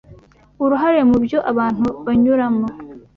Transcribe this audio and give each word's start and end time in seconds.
uruhare 0.63 0.99
mu 1.09 1.17
byo 1.23 1.39
abantu 1.51 1.87
banyuramo 2.05 2.67